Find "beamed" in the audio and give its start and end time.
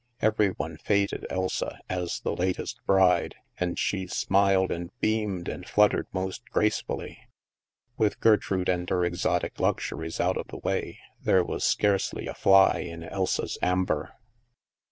4.99-5.47